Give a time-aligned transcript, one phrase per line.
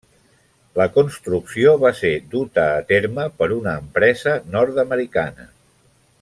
[0.79, 5.49] La construcció va ser duta a terme per una empresa nord-americana.